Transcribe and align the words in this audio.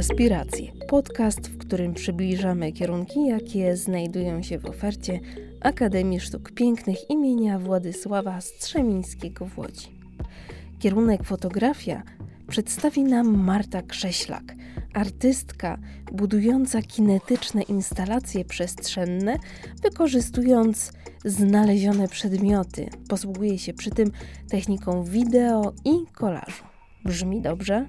Aspiracje. 0.00 0.72
Podcast, 0.88 1.48
w 1.48 1.58
którym 1.58 1.94
przybliżamy 1.94 2.72
kierunki, 2.72 3.26
jakie 3.26 3.76
znajdują 3.76 4.42
się 4.42 4.58
w 4.58 4.66
ofercie 4.66 5.20
Akademii 5.60 6.20
Sztuk 6.20 6.52
Pięknych 6.52 7.10
imienia 7.10 7.58
Władysława 7.58 8.40
Strzemińskiego 8.40 9.46
w 9.46 9.58
Łodzi. 9.58 9.88
Kierunek 10.78 11.24
fotografia 11.24 12.02
przedstawi 12.48 13.04
nam 13.04 13.44
Marta 13.44 13.82
Krześlak, 13.82 14.54
artystka 14.94 15.78
budująca 16.12 16.82
kinetyczne 16.82 17.62
instalacje 17.62 18.44
przestrzenne, 18.44 19.36
wykorzystując 19.82 20.92
znalezione 21.24 22.08
przedmioty. 22.08 22.88
Posługuje 23.08 23.58
się 23.58 23.72
przy 23.72 23.90
tym 23.90 24.10
techniką 24.50 25.04
wideo 25.04 25.72
i 25.84 26.06
kolażu. 26.12 26.64
Brzmi 27.04 27.40
dobrze? 27.40 27.86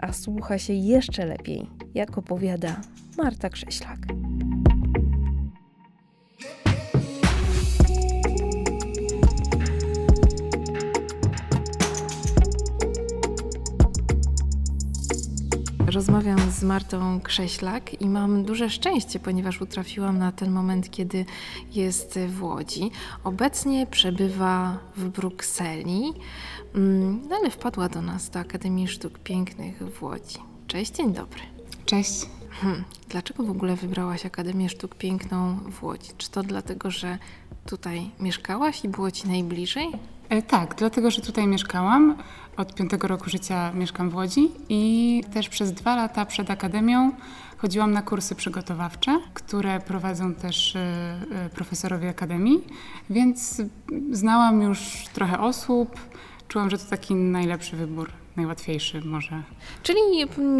A 0.00 0.12
słucha 0.12 0.58
się 0.58 0.72
jeszcze 0.72 1.26
lepiej, 1.26 1.66
jak 1.94 2.18
opowiada 2.18 2.80
Marta 3.16 3.50
Krześlak. 3.50 3.98
Rozmawiam 15.90 16.50
z 16.50 16.62
Martą 16.62 17.20
Krześlak 17.20 18.02
i 18.02 18.08
mam 18.08 18.44
duże 18.44 18.70
szczęście, 18.70 19.20
ponieważ 19.20 19.60
utrafiłam 19.60 20.18
na 20.18 20.32
ten 20.32 20.50
moment, 20.50 20.90
kiedy 20.90 21.24
jest 21.72 22.18
w 22.28 22.42
Łodzi. 22.42 22.90
Obecnie 23.24 23.86
przebywa 23.86 24.78
w 24.96 25.08
Brukseli. 25.08 26.12
Mm, 26.74 27.20
ale 27.32 27.50
wpadła 27.50 27.88
do 27.88 28.02
nas 28.02 28.30
do 28.30 28.38
Akademii 28.38 28.88
Sztuk 28.88 29.18
Pięknych 29.18 29.78
w 29.78 30.02
Łodzi. 30.02 30.38
Cześć, 30.66 30.92
dzień 30.92 31.12
dobry. 31.12 31.40
Cześć. 31.84 32.26
Hmm. 32.50 32.84
Dlaczego 33.08 33.44
w 33.44 33.50
ogóle 33.50 33.76
wybrałaś 33.76 34.26
Akademię 34.26 34.68
Sztuk 34.68 34.94
Piękną 34.94 35.58
w 35.70 35.82
Łodzi? 35.82 36.10
Czy 36.18 36.30
to 36.30 36.42
dlatego, 36.42 36.90
że 36.90 37.18
tutaj 37.66 38.10
mieszkałaś 38.20 38.84
i 38.84 38.88
było 38.88 39.10
ci 39.10 39.28
najbliżej? 39.28 39.88
E, 40.30 40.42
tak, 40.42 40.74
dlatego, 40.74 41.10
że 41.10 41.20
tutaj 41.20 41.46
mieszkałam. 41.46 42.16
Od 42.56 42.74
piątego 42.74 43.08
roku 43.08 43.30
życia 43.30 43.72
mieszkam 43.72 44.10
w 44.10 44.14
Łodzi 44.14 44.50
i 44.68 45.24
też 45.34 45.48
przez 45.48 45.72
dwa 45.72 45.96
lata 45.96 46.26
przed 46.26 46.50
Akademią 46.50 47.12
chodziłam 47.58 47.92
na 47.92 48.02
kursy 48.02 48.34
przygotowawcze, 48.34 49.20
które 49.34 49.80
prowadzą 49.80 50.34
też 50.34 50.76
e, 50.76 50.80
e, 51.32 51.48
profesorowie 51.48 52.08
Akademii, 52.08 52.64
więc 53.10 53.62
znałam 54.10 54.62
już 54.62 55.04
trochę 55.12 55.40
osób, 55.40 56.00
czułam, 56.48 56.70
że 56.70 56.78
to 56.78 56.84
taki 56.90 57.14
najlepszy 57.14 57.76
wybór, 57.76 58.10
najłatwiejszy 58.36 59.00
może. 59.00 59.42
Czyli 59.82 60.00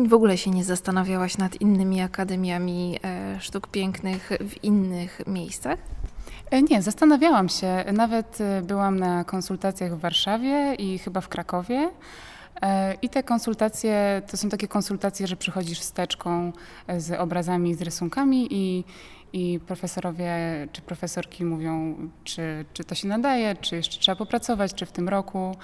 w 0.08 0.14
ogóle 0.14 0.38
się 0.38 0.50
nie 0.50 0.64
zastanawiałaś 0.64 1.38
nad 1.38 1.60
innymi 1.60 2.00
akademiami 2.00 2.98
sztuk 3.41 3.68
pięknych 3.68 4.30
w 4.41 4.64
innych 4.64 5.20
miejscach? 5.26 5.78
E, 6.50 6.62
nie, 6.62 6.82
zastanawiałam 6.82 7.48
się. 7.48 7.84
Nawet 7.92 8.40
e, 8.40 8.62
byłam 8.62 8.98
na 8.98 9.24
konsultacjach 9.24 9.96
w 9.96 10.00
Warszawie 10.00 10.74
i 10.74 10.98
chyba 10.98 11.20
w 11.20 11.28
Krakowie. 11.28 11.90
I 13.02 13.08
te 13.08 13.22
konsultacje 13.22 14.22
to 14.30 14.36
są 14.36 14.48
takie 14.48 14.68
konsultacje, 14.68 15.26
że 15.26 15.36
przychodzisz 15.36 15.80
wsteczką 15.80 16.52
z 16.98 17.20
obrazami, 17.20 17.74
z 17.74 17.82
rysunkami 17.82 18.48
i, 18.50 18.84
i 19.32 19.60
profesorowie 19.66 20.32
czy 20.72 20.82
profesorki 20.82 21.44
mówią, 21.44 21.96
czy, 22.24 22.64
czy 22.74 22.84
to 22.84 22.94
się 22.94 23.08
nadaje, 23.08 23.56
czy 23.56 23.76
jeszcze 23.76 24.00
trzeba 24.00 24.16
popracować, 24.16 24.74
czy 24.74 24.86
w 24.86 24.92
tym 24.92 25.08
roku. 25.08 25.56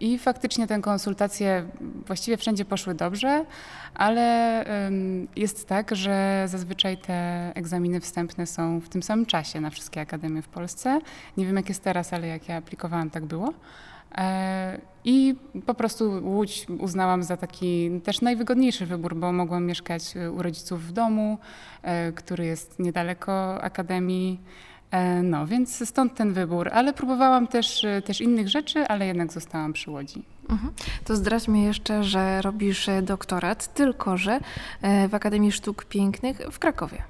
I 0.00 0.18
faktycznie 0.18 0.66
te 0.66 0.80
konsultacje 0.80 1.64
właściwie 2.06 2.36
wszędzie 2.36 2.64
poszły 2.64 2.94
dobrze, 2.94 3.44
ale 3.94 4.64
jest 5.36 5.68
tak, 5.68 5.96
że 5.96 6.44
zazwyczaj 6.48 6.98
te 6.98 7.50
egzaminy 7.54 8.00
wstępne 8.00 8.46
są 8.46 8.80
w 8.80 8.88
tym 8.88 9.02
samym 9.02 9.26
czasie 9.26 9.60
na 9.60 9.70
wszystkie 9.70 10.00
akademie 10.00 10.42
w 10.42 10.48
Polsce. 10.48 11.00
Nie 11.36 11.46
wiem 11.46 11.56
jak 11.56 11.68
jest 11.68 11.84
teraz, 11.84 12.12
ale 12.12 12.26
jak 12.26 12.48
ja 12.48 12.56
aplikowałam, 12.56 13.10
tak 13.10 13.24
było. 13.24 13.52
E, 14.14 14.80
I 15.04 15.34
po 15.66 15.74
prostu 15.74 16.20
Łódź 16.24 16.66
uznałam 16.78 17.22
za 17.22 17.36
taki 17.36 17.90
też 18.04 18.20
najwygodniejszy 18.20 18.86
wybór, 18.86 19.16
bo 19.16 19.32
mogłam 19.32 19.64
mieszkać 19.64 20.02
u 20.36 20.42
rodziców 20.42 20.86
w 20.86 20.92
domu, 20.92 21.38
e, 21.82 22.12
który 22.12 22.46
jest 22.46 22.78
niedaleko 22.78 23.62
akademii. 23.62 24.40
E, 24.90 25.22
no, 25.22 25.46
więc 25.46 25.88
stąd 25.88 26.14
ten 26.14 26.32
wybór, 26.32 26.70
ale 26.72 26.92
próbowałam 26.92 27.46
też, 27.46 27.86
też 28.04 28.20
innych 28.20 28.48
rzeczy, 28.48 28.86
ale 28.88 29.06
jednak 29.06 29.32
zostałam 29.32 29.72
przy 29.72 29.90
Łodzi. 29.90 30.22
Mhm. 30.48 30.72
To 31.04 31.16
zdradźmy 31.16 31.60
jeszcze, 31.60 32.04
że 32.04 32.42
robisz 32.42 32.90
doktorat, 33.02 33.74
tylko 33.74 34.16
że 34.16 34.40
w 35.08 35.14
Akademii 35.14 35.52
Sztuk 35.52 35.84
Pięknych 35.84 36.40
w 36.52 36.58
Krakowie. 36.58 37.02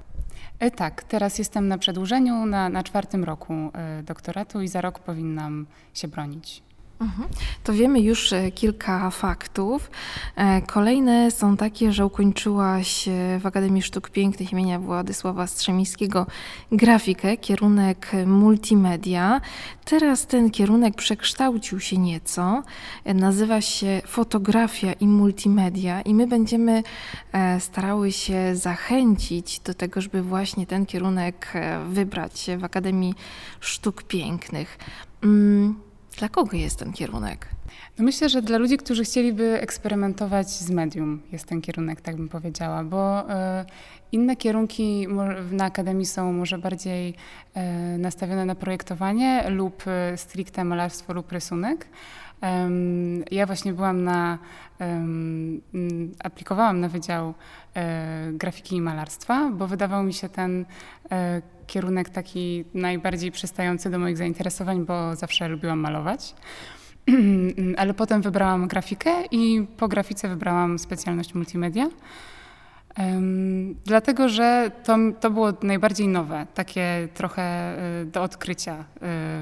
Tak, 0.76 1.02
teraz 1.02 1.38
jestem 1.38 1.68
na 1.68 1.78
przedłużeniu, 1.78 2.46
na, 2.46 2.68
na 2.68 2.82
czwartym 2.82 3.24
roku 3.24 3.54
doktoratu 4.02 4.60
i 4.60 4.68
za 4.68 4.80
rok 4.80 4.98
powinnam 4.98 5.66
się 5.94 6.08
bronić. 6.08 6.62
Mhm. 7.00 7.28
To 7.64 7.72
wiemy 7.72 8.00
już 8.00 8.32
e, 8.32 8.50
kilka 8.50 9.10
faktów. 9.10 9.90
E, 10.36 10.62
kolejne 10.62 11.30
są 11.30 11.56
takie, 11.56 11.92
że 11.92 12.06
ukończyłaś 12.06 13.08
e, 13.08 13.38
w 13.40 13.46
Akademii 13.46 13.82
Sztuk 13.82 14.10
Pięknych 14.10 14.52
imienia 14.52 14.78
Władysława 14.78 15.46
Strzemińskiego 15.46 16.26
grafikę, 16.72 17.36
kierunek 17.36 18.12
multimedia. 18.26 19.40
Teraz 19.84 20.26
ten 20.26 20.50
kierunek 20.50 20.94
przekształcił 20.94 21.80
się 21.80 21.98
nieco. 21.98 22.62
Nazywa 23.04 23.60
się 23.60 24.02
fotografia 24.06 24.92
i 24.92 25.08
multimedia 25.08 26.02
i 26.02 26.14
my 26.14 26.26
będziemy 26.26 26.82
starały 27.58 28.12
się 28.12 28.56
zachęcić 28.56 29.60
do 29.60 29.74
tego, 29.74 30.00
żeby 30.00 30.22
właśnie 30.22 30.66
ten 30.66 30.86
kierunek 30.86 31.52
wybrać 31.88 32.50
w 32.58 32.64
Akademii 32.64 33.14
Sztuk 33.60 34.02
Pięknych. 34.02 34.78
Dla 36.20 36.28
kogo 36.28 36.56
jest 36.56 36.78
ten 36.78 36.92
kierunek? 36.92 37.48
No 37.98 38.04
myślę, 38.04 38.28
że 38.28 38.42
dla 38.42 38.58
ludzi, 38.58 38.76
którzy 38.76 39.04
chcieliby 39.04 39.60
eksperymentować 39.60 40.50
z 40.50 40.70
medium, 40.70 41.22
jest 41.32 41.46
ten 41.46 41.60
kierunek, 41.60 42.00
tak 42.00 42.16
bym 42.16 42.28
powiedziała, 42.28 42.84
bo 42.84 43.30
e, 43.30 43.64
inne 44.12 44.36
kierunki 44.36 45.06
na 45.50 45.64
akademii 45.64 46.06
są 46.06 46.32
może 46.32 46.58
bardziej 46.58 47.14
e, 47.54 47.98
nastawione 47.98 48.44
na 48.44 48.54
projektowanie 48.54 49.50
lub 49.50 49.82
e, 49.86 50.16
stricte 50.16 50.64
malarstwo 50.64 51.12
lub 51.12 51.32
rysunek. 51.32 51.86
Ja 53.30 53.46
właśnie 53.46 53.72
byłam 53.72 54.04
na, 54.04 54.38
aplikowałam 56.24 56.80
na 56.80 56.88
Wydział 56.88 57.34
Grafiki 58.32 58.76
i 58.76 58.80
Malarstwa, 58.80 59.50
bo 59.50 59.66
wydawał 59.66 60.02
mi 60.02 60.14
się 60.14 60.28
ten 60.28 60.64
kierunek 61.66 62.08
taki 62.08 62.64
najbardziej 62.74 63.32
przystający 63.32 63.90
do 63.90 63.98
moich 63.98 64.16
zainteresowań, 64.16 64.84
bo 64.84 65.16
zawsze 65.16 65.48
lubiłam 65.48 65.78
malować. 65.78 66.34
Ale 67.80 67.94
potem 67.94 68.22
wybrałam 68.22 68.68
grafikę 68.68 69.10
i 69.30 69.66
po 69.76 69.88
grafice 69.88 70.28
wybrałam 70.28 70.78
specjalność 70.78 71.34
multimedia. 71.34 71.88
Dlatego, 73.84 74.28
że 74.28 74.70
to, 74.84 74.96
to 75.20 75.30
było 75.30 75.52
najbardziej 75.62 76.08
nowe, 76.08 76.46
takie 76.54 77.08
trochę 77.14 77.76
y, 78.02 78.06
do 78.06 78.22
odkrycia. 78.22 78.84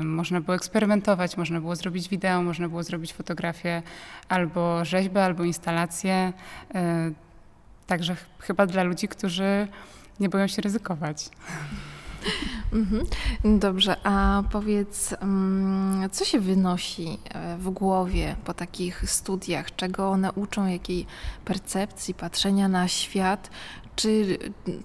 Y, 0.01 0.05
można 0.05 0.41
było 0.41 0.55
eksperymentować, 0.55 1.37
można 1.37 1.61
było 1.61 1.77
zrobić 1.77 2.09
wideo, 2.09 2.43
można 2.43 2.69
było 2.69 2.83
zrobić 2.83 3.13
fotografię, 3.13 3.83
albo 4.29 4.85
rzeźbę, 4.85 5.25
albo 5.25 5.45
instalację. 5.45 6.33
Y, 6.71 6.79
także 7.87 8.15
ch 8.15 8.27
chyba 8.41 8.67
dla 8.67 8.83
ludzi, 8.83 9.09
którzy 9.09 9.69
nie 10.21 10.29
boją 10.29 10.47
się 10.47 10.63
ryzykować. 10.63 11.31
Mhm. 12.73 13.07
Dobrze, 13.59 13.97
a 14.05 14.43
powiedz, 14.53 15.15
mm, 15.21 16.11
co 16.11 16.25
się 16.25 16.41
wynosi 16.41 17.19
e, 17.35 17.57
w 17.57 17.71
głowie 17.71 18.37
po 18.45 18.55
takich 18.55 19.11
studiach? 19.11 19.77
Czego 19.77 20.11
one 20.11 20.33
uczą, 20.33 20.67
jakiej 20.67 21.07
percepcji, 21.45 22.15
patrzenia 22.15 22.69
na 22.69 22.89
świat? 22.89 23.51
Czy, 23.97 24.39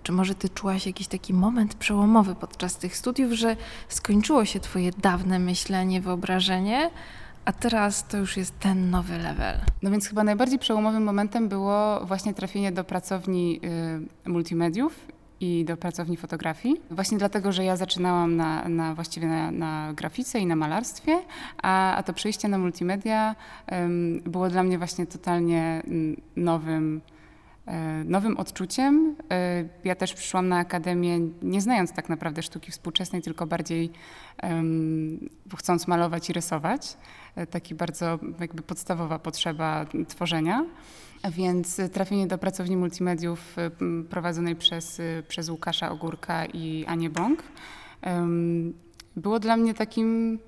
czy 0.03 0.11
może 0.11 0.35
ty 0.35 0.49
czułaś 0.49 0.85
jakiś 0.85 1.07
taki 1.07 1.33
moment 1.33 1.75
przełomowy 1.75 2.35
podczas 2.35 2.77
tych 2.77 2.97
studiów, 2.97 3.31
że 3.31 3.55
skończyło 3.89 4.45
się 4.45 4.59
twoje 4.59 4.91
dawne 4.91 5.39
myślenie, 5.39 6.01
wyobrażenie, 6.01 6.91
a 7.45 7.53
teraz 7.53 8.07
to 8.07 8.17
już 8.17 8.37
jest 8.37 8.59
ten 8.59 8.89
nowy 8.89 9.17
level. 9.17 9.59
No 9.81 9.91
więc 9.91 10.07
chyba 10.07 10.23
najbardziej 10.23 10.59
przełomowym 10.59 11.03
momentem 11.03 11.49
było 11.49 12.05
właśnie 12.05 12.33
trafienie 12.33 12.71
do 12.71 12.83
pracowni 12.83 13.59
y, 14.25 14.29
multimediów 14.29 15.12
i 15.39 15.65
do 15.65 15.77
pracowni 15.77 16.17
fotografii. 16.17 16.81
Właśnie 16.91 17.17
dlatego, 17.17 17.51
że 17.51 17.63
ja 17.63 17.75
zaczynałam 17.75 18.35
na, 18.35 18.69
na 18.69 18.95
właściwie 18.95 19.27
na, 19.27 19.51
na, 19.51 19.93
grafice 19.93 20.39
i 20.39 20.45
na 20.45 20.55
malarstwie, 20.55 21.19
a, 21.61 21.95
a 21.95 22.03
to 22.03 22.13
przejście 22.13 22.47
na 22.47 22.57
multimedia 22.57 23.35
um, 23.71 24.21
było 24.25 24.49
dla 24.49 24.63
mnie 24.63 24.77
właśnie 24.77 25.05
totalnie 25.05 25.83
nowym 26.35 27.01
nowym 28.05 28.37
odczuciem. 28.37 29.15
Ja 29.83 29.95
też 29.95 30.13
przyszłam 30.13 30.47
na 30.47 30.57
akademię 30.57 31.19
nie 31.41 31.61
znając 31.61 31.93
tak 31.93 32.09
naprawdę 32.09 32.41
sztuki 32.41 32.71
współczesnej, 32.71 33.21
tylko 33.21 33.47
bardziej 33.47 33.91
um, 34.43 35.29
chcąc 35.57 35.87
malować 35.87 36.29
i 36.29 36.33
rysować. 36.33 36.97
Taki 37.49 37.75
bardzo 37.75 38.19
jakby 38.39 38.61
podstawowa 38.61 39.19
potrzeba 39.19 39.85
tworzenia. 40.07 40.65
Więc 41.31 41.81
trafienie 41.93 42.27
do 42.27 42.37
pracowni 42.37 42.77
multimediów 42.77 43.55
prowadzonej 44.09 44.55
przez, 44.55 45.01
przez 45.27 45.49
Łukasza 45.49 45.91
Ogórka 45.91 46.45
i 46.45 46.85
Anię 46.87 47.09
Bąk 47.09 47.43
było 49.15 49.39
dla 49.39 49.57
mnie 49.57 49.73
takim 49.73 50.39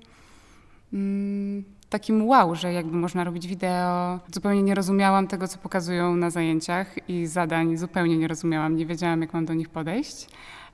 mm, 0.94 1.64
takim 1.90 2.28
wow, 2.28 2.56
że 2.56 2.74
jakby 2.74 2.98
można 2.98 3.24
robić 3.24 3.48
wideo. 3.48 4.20
Zupełnie 4.34 4.64
nie 4.64 4.76
rozumiałam 4.76 5.28
tego, 5.28 5.48
co 5.48 5.58
pokazują 5.58 6.16
na 6.16 6.30
zajęciach 6.30 7.10
i 7.10 7.28
zadań 7.28 7.78
zupełnie 7.78 8.18
nie 8.18 8.28
rozumiałam, 8.28 8.76
nie 8.76 8.86
wiedziałam, 8.86 9.22
jak 9.22 9.34
mam 9.34 9.46
do 9.46 9.54
nich 9.54 9.70
podejść. 9.70 10.28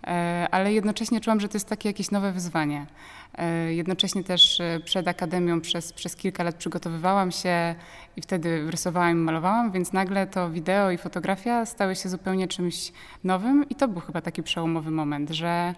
E, 0.07 0.47
ale 0.51 0.73
jednocześnie 0.73 1.21
czułam, 1.21 1.39
że 1.39 1.47
to 1.47 1.55
jest 1.55 1.69
takie 1.69 1.89
jakieś 1.89 2.11
nowe 2.11 2.31
wyzwanie. 2.31 2.85
E, 3.37 3.73
jednocześnie 3.73 4.23
też 4.23 4.59
e, 4.59 4.79
przed 4.85 5.07
akademią 5.07 5.61
przez, 5.61 5.93
przez 5.93 6.15
kilka 6.15 6.43
lat 6.43 6.55
przygotowywałam 6.55 7.31
się 7.31 7.75
i 8.17 8.21
wtedy 8.21 8.71
rysowałam 8.71 9.11
i 9.11 9.15
malowałam, 9.15 9.71
więc 9.71 9.93
nagle 9.93 10.27
to 10.27 10.49
wideo 10.49 10.91
i 10.91 10.97
fotografia 10.97 11.65
stały 11.65 11.95
się 11.95 12.09
zupełnie 12.09 12.47
czymś 12.47 12.91
nowym 13.23 13.69
i 13.69 13.75
to 13.75 13.87
był 13.87 14.01
chyba 14.01 14.21
taki 14.21 14.43
przełomowy 14.43 14.91
moment, 14.91 15.29
że, 15.29 15.75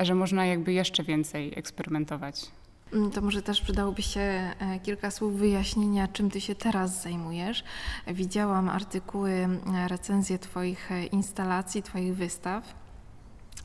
że 0.00 0.14
można 0.14 0.46
jakby 0.46 0.72
jeszcze 0.72 1.02
więcej 1.02 1.52
eksperymentować. 1.56 2.50
Mm, 2.94 3.10
to 3.10 3.20
może 3.20 3.42
też 3.42 3.60
przydałoby 3.60 4.02
się 4.02 4.54
kilka 4.82 5.10
słów 5.10 5.36
wyjaśnienia, 5.36 6.08
czym 6.08 6.30
ty 6.30 6.40
się 6.40 6.54
teraz 6.54 7.02
zajmujesz. 7.02 7.64
Widziałam 8.06 8.68
artykuły, 8.68 9.48
recenzje 9.88 10.38
Twoich 10.38 10.90
instalacji, 11.12 11.82
Twoich 11.82 12.16
wystaw 12.16 12.74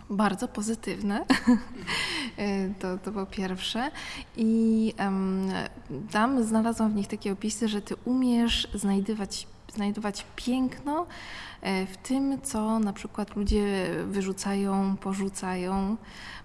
bardzo 0.10 0.48
pozytywne. 0.48 1.26
to, 2.80 2.98
to 2.98 3.12
po 3.12 3.26
pierwsze. 3.26 3.92
I 4.38 4.94
um, 5.00 5.52
tam 6.12 6.44
znalazłam 6.44 6.92
w 6.92 6.96
nich 6.96 7.08
takie 7.08 7.32
opisy, 7.32 7.68
że 7.68 7.82
ty 7.82 7.96
umiesz 8.06 8.68
znajdywać, 8.74 9.48
znajdować 9.72 10.26
piękno 10.36 11.06
e, 11.62 11.86
w 11.86 11.98
tym, 11.98 12.42
co 12.42 12.80
na 12.80 12.94
przykład 12.94 13.36
ludzie 13.36 13.90
wyrzucają, 14.06 14.98
porzucają. 14.98 15.98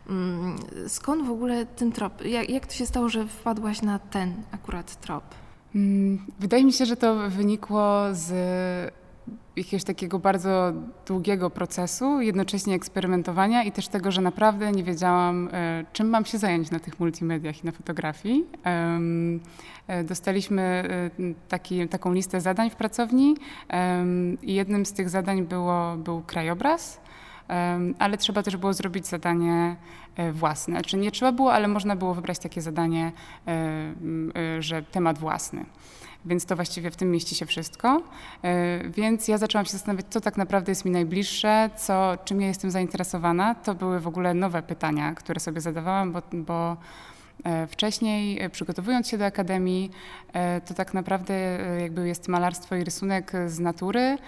Mm, 0.09 0.57
skąd 0.89 1.27
w 1.27 1.31
ogóle 1.31 1.67
ten 1.67 1.93
trop? 1.93 2.25
Jak, 2.25 2.51
jak 2.51 2.67
to 2.67 2.75
się 2.75 2.87
stało, 2.87 3.09
że 3.09 3.27
wpadłaś 3.27 3.83
na 3.83 3.99
ten 3.99 4.35
akurat 4.53 5.01
trop? 5.01 5.25
Mm, 5.75 6.27
wydaje 6.41 6.65
mi 6.65 6.73
się, 6.73 6.87
że 6.87 6.97
to 6.97 7.31
wynikło 7.31 8.05
z 8.13 8.33
jakiegoś 9.57 9.85
takiego 9.85 10.19
bardzo 10.19 10.73
długiego 11.07 11.51
procesu, 11.51 12.21
jednocześnie 12.21 12.75
eksperymentowania 12.75 13.63
i 13.63 13.73
też 13.73 13.89
tego, 13.89 14.13
że 14.13 14.21
naprawdę 14.21 14.73
nie 14.73 14.85
wiedziałam, 14.85 15.49
e, 15.53 15.85
czym 15.93 16.09
mam 16.09 16.25
się 16.25 16.39
zająć 16.39 16.71
na 16.71 16.81
tych 16.81 17.01
multimediach 17.01 17.63
i 17.63 17.67
na 17.67 17.73
fotografii. 17.73 18.45
E, 19.87 20.05
dostaliśmy 20.05 20.63
e, 20.63 21.11
taki, 21.49 21.89
taką 21.89 22.13
listę 22.13 22.41
zadań 22.41 22.71
w 22.71 22.77
pracowni 22.77 23.37
i 24.43 24.55
jednym 24.55 24.87
z 24.87 24.93
tych 24.93 25.09
zadań 25.09 25.43
było, 25.43 25.97
był 25.97 26.23
krajobraz, 26.23 27.01
ale 27.99 28.19
trzeba 28.19 28.43
też 28.43 28.57
było 28.57 28.73
zrobić 28.73 29.07
zadanie 29.07 29.77
własne. 30.33 30.75
Znaczy 30.75 30.97
nie 30.97 31.11
trzeba 31.11 31.33
było, 31.33 31.53
ale 31.53 31.69
można 31.69 31.97
było 31.97 32.15
wybrać 32.15 32.39
takie 32.39 32.63
zadanie, 32.63 33.13
że 34.59 34.83
temat 34.83 35.19
własny 35.19 35.65
więc 36.27 36.45
to 36.45 36.57
właściwie 36.57 36.91
w 36.91 36.97
tym 36.97 37.11
mieści 37.11 37.35
się 37.35 37.47
wszystko. 37.47 38.03
E, 38.43 38.89
więc 38.89 39.29
ja 39.29 39.39
zaczęłam 39.39 39.67
się 39.67 39.73
zastanawiać, 39.73 40.07
co 40.11 40.21
tak 40.21 40.37
naprawdę 40.37 40.73
jest 40.73 40.85
mi 40.85 40.91
najbliższe, 40.91 41.71
co, 41.77 42.19
czym 42.25 42.41
ja 42.41 42.49
jestem 42.49 42.71
zainteresowana. 42.71 43.55
To 43.55 43.75
były 43.75 44.01
w 44.01 44.07
ogóle 44.07 44.35
nowe 44.35 44.63
pytania, 44.63 45.15
które 45.15 45.41
sobie 45.41 45.61
zadawałam, 45.61 46.13
bo, 46.13 46.23
bo 46.33 46.77
e, 47.45 47.67
Wcześniej, 47.67 48.43
e, 48.43 48.51
przygotowując 48.51 49.09
się 49.09 49.19
do 49.19 49.25
akademii, 49.25 49.91
to 50.67 50.75
tak 50.75 50.95
naprawdę 50.95 51.59
jakby 51.81 52.09
jest 52.09 52.29
malarstwo 52.29 52.77
i 52.77 52.85
rysunek 52.85 53.33
z 53.47 53.61
natury, 53.61 54.19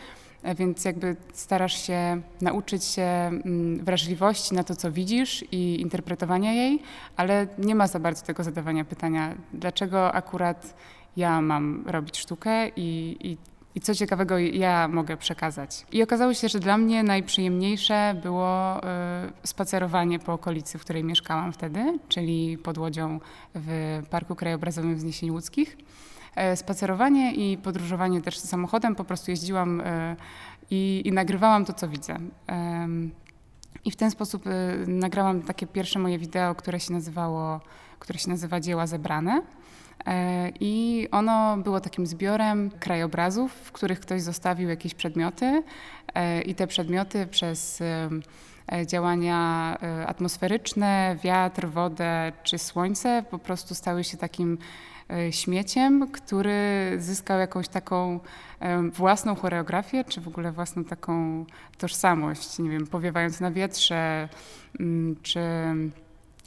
więc 0.55 0.85
jakby 0.85 1.17
starasz 1.33 1.87
się 1.87 2.21
nauczyć 2.41 2.85
się 2.85 3.03
mm, 3.03 3.85
wrażliwości 3.85 4.55
na 4.55 4.65
to, 4.65 4.77
co 4.77 4.93
widzisz 4.93 5.45
i 5.53 5.81
interpretowania 5.81 6.53
jej, 6.53 6.83
ale 7.17 7.47
nie 7.59 7.75
ma 7.75 7.87
za 7.87 7.99
bardzo 7.99 8.27
tego 8.27 8.45
zadawania 8.45 8.85
pytania, 8.85 9.35
dlaczego 9.53 10.13
akurat 10.13 10.75
ja 11.17 11.41
mam 11.41 11.85
robić 11.87 12.19
sztukę 12.19 12.69
i, 12.69 13.17
i, 13.21 13.37
i 13.75 13.81
co 13.81 13.95
ciekawego 13.95 14.39
ja 14.39 14.89
mogę 14.89 15.17
przekazać. 15.17 15.87
I 15.93 16.03
okazało 16.03 16.35
się, 16.35 16.49
że 16.49 16.61
dla 16.61 16.79
mnie 16.79 17.03
najprzyjemniejsze 17.03 18.21
było 18.23 18.79
y, 18.79 18.83
spacerowanie 19.45 20.19
po 20.19 20.33
okolicy, 20.33 20.79
w 20.79 20.81
której 20.81 21.05
mieszkałam 21.05 21.53
wtedy, 21.53 21.99
czyli 22.09 22.59
pod 22.59 22.79
Łodzią 22.79 23.21
w 23.55 24.03
Parku 24.11 24.35
Krajobrazowym 24.35 24.97
Wzniesień 24.97 25.31
Łódzkich. 25.31 25.77
E, 26.37 26.57
spacerowanie 26.57 27.35
i 27.35 27.59
podróżowanie 27.59 28.23
też 28.23 28.39
samochodem, 28.39 28.95
po 28.95 29.05
prostu 29.05 29.31
jeździłam 29.31 29.81
y, 29.81 30.17
i, 30.71 31.03
i, 31.05 31.13
nagrywałam 31.13 31.65
to, 31.65 31.73
co 31.73 31.89
widzę. 31.89 32.17
I 33.85 33.91
w 33.91 33.97
ten 33.97 34.11
sposób 34.11 34.47
y, 34.47 34.51
nagrałam 34.87 35.43
takie 35.43 35.67
pierwsze 35.67 35.99
moje 35.99 36.19
wideo, 36.19 36.55
które 36.55 36.81
się 36.81 36.93
nazywało, 36.93 37.61
które 37.99 38.19
się 38.19 38.31
nazywa 38.31 38.61
Dzieła 38.61 38.87
zebrane. 38.87 39.43
E, 40.07 40.53
I 40.61 41.09
ono 41.11 41.57
było 41.57 41.81
takim 41.81 42.07
zbiorem 42.07 42.71
krajobrazów, 42.71 43.53
w 43.53 43.73
których 43.73 44.01
ktoś 44.01 44.23
zostawił 44.23 44.69
jakieś 44.69 44.95
przedmioty 44.95 45.63
e, 46.15 46.43
i 46.43 46.55
te 46.55 46.67
przedmioty 46.67 47.27
przez 47.27 47.81
e, 47.81 48.87
działania 48.87 49.79
atmosferyczne, 50.07 51.17
wiatr, 51.25 51.67
wodę 51.69 52.33
czy 52.43 52.59
słońce 52.59 53.25
po 53.31 53.39
prostu 53.39 53.75
stały 53.75 54.05
się 54.05 54.17
takim 54.17 54.59
śmieciem, 55.31 56.11
który 56.13 56.93
zyskał 56.99 57.39
jakąś 57.39 57.69
taką 57.69 58.21
własną 58.93 59.35
choreografię, 59.35 60.05
czy 60.05 60.21
w 60.21 60.29
ogóle 60.29 60.53
własną 60.53 60.85
taką 60.85 61.45
tożsamość, 61.79 62.59
nie 62.59 62.71
wiem, 62.71 62.87
powiewając 62.87 63.41
na 63.41 63.51
wietrze, 63.51 64.29
mm, 64.81 65.17
czy 65.23 65.41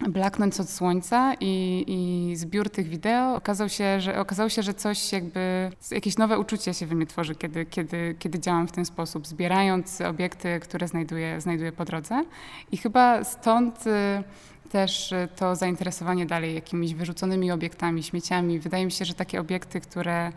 blaknąć 0.08 0.60
od 0.60 0.70
słońca 0.70 1.34
i, 1.40 1.86
i 1.88 2.36
zbiór 2.36 2.70
tych 2.70 2.88
wideo 2.88 3.36
okazał 3.36 3.70
się, 3.70 4.02
że, 4.02 4.20
okazało 4.20 4.50
się, 4.50 4.64
że 4.64 4.74
coś 4.74 5.12
jakby, 5.12 5.72
jakieś 5.92 6.18
nowe 6.18 6.40
uczucie 6.40 6.74
się 6.74 6.86
we 6.86 6.96
mnie 6.96 7.06
tworzy, 7.06 7.36
kiedy, 7.36 7.66
kiedy, 7.66 8.16
kiedy 8.20 8.40
działam 8.40 8.68
w 8.68 8.72
ten 8.72 8.86
sposób, 8.86 9.28
zbierając 9.28 10.02
obiekty, 10.02 10.60
które 10.60 10.88
znajduję, 10.88 11.42
znajduję 11.42 11.72
po 11.72 11.86
drodze. 11.86 12.24
I 12.72 12.78
chyba 12.78 13.24
stąd 13.24 13.88
y, 13.88 14.24
też 14.70 15.12
y, 15.12 15.28
to 15.36 15.56
zainteresowanie 15.56 16.26
dalej 16.26 16.56
jakimiś 16.56 16.94
wyrzuconymi 16.94 17.52
obiektami, 17.52 18.04
śmieciami. 18.04 18.60
Wydaje 18.60 18.86
mi 18.86 18.92
się, 18.92 19.06
że 19.06 19.14
takie 19.14 19.40
obiekty, 19.40 19.82
które, 19.82 20.32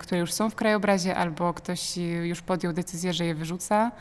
które 0.00 0.20
już 0.20 0.32
są 0.32 0.50
w 0.50 0.54
krajobrazie 0.54 1.16
albo 1.16 1.54
ktoś 1.54 1.96
już 2.22 2.42
podjął 2.42 2.72
decyzję, 2.72 3.12
że 3.12 3.24
je 3.24 3.34
wyrzuca, 3.34 3.92